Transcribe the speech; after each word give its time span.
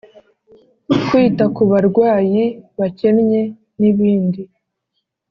Kwita 1.07 1.45
ku 1.55 1.63
barwayi 1.71 2.43
bakennye 2.77 3.41
n 3.79 3.81
ibindi 3.91 4.41